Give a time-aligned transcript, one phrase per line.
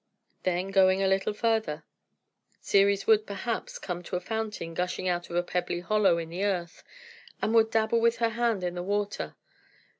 [0.41, 1.83] Then, going a little farther,
[2.59, 6.43] Ceres would, perhaps, come to a fountain gushing out of a pebbly hollow in the
[6.43, 6.83] earth,
[7.39, 9.35] and would dabble with her hand in the water.